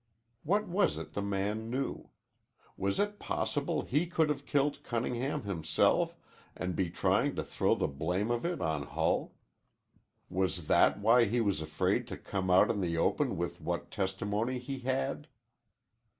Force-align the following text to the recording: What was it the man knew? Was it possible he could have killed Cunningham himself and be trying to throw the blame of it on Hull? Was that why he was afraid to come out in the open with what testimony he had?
What 0.41 0.67
was 0.67 0.97
it 0.97 1.13
the 1.13 1.21
man 1.21 1.69
knew? 1.69 2.09
Was 2.75 2.99
it 2.99 3.19
possible 3.19 3.83
he 3.83 4.07
could 4.07 4.29
have 4.29 4.47
killed 4.47 4.81
Cunningham 4.81 5.43
himself 5.43 6.17
and 6.57 6.75
be 6.75 6.89
trying 6.89 7.35
to 7.35 7.43
throw 7.43 7.75
the 7.75 7.87
blame 7.87 8.31
of 8.31 8.43
it 8.43 8.61
on 8.61 8.81
Hull? 8.81 9.35
Was 10.27 10.65
that 10.65 10.99
why 10.99 11.25
he 11.25 11.39
was 11.39 11.61
afraid 11.61 12.07
to 12.07 12.17
come 12.17 12.49
out 12.49 12.71
in 12.71 12.81
the 12.81 12.97
open 12.97 13.37
with 13.37 13.61
what 13.61 13.91
testimony 13.91 14.57
he 14.57 14.79
had? 14.79 15.27